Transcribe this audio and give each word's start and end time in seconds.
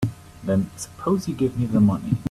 Then 0.43 0.71
suppose 0.77 1.27
you 1.27 1.35
give 1.35 1.59
me 1.59 1.67
the 1.67 1.79
money. 1.79 2.15